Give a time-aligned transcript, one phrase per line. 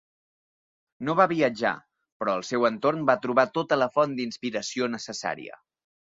[1.07, 1.73] No va viatjar,
[2.23, 5.61] però al seu entorn va trobar tota la font d'inspiració necessària.